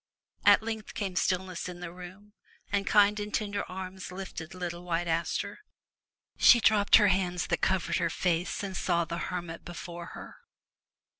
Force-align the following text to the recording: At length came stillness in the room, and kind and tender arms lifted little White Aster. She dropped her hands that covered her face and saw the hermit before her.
At 0.45 0.63
length 0.63 0.95
came 0.95 1.15
stillness 1.15 1.69
in 1.69 1.79
the 1.79 1.91
room, 1.93 2.33
and 2.71 2.87
kind 2.87 3.19
and 3.19 3.31
tender 3.31 3.63
arms 3.69 4.11
lifted 4.11 4.55
little 4.55 4.83
White 4.83 5.05
Aster. 5.07 5.59
She 6.39 6.59
dropped 6.59 6.95
her 6.95 7.09
hands 7.09 7.45
that 7.45 7.61
covered 7.61 7.97
her 7.97 8.09
face 8.09 8.63
and 8.63 8.75
saw 8.75 9.05
the 9.05 9.19
hermit 9.29 9.63
before 9.63 10.07
her. 10.17 10.37